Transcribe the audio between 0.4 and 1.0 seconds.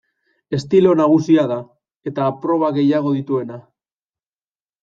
Estilo